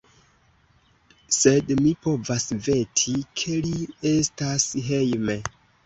Sed 1.41 1.69
mi 1.83 1.93
povas 2.07 2.47
veti, 2.71 3.17
ke 3.43 3.61
li 3.69 3.87
estas 4.17 4.71
hejme. 4.93 5.43